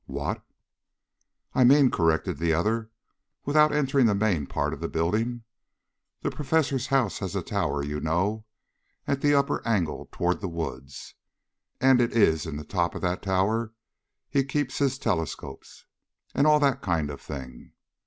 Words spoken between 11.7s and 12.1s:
and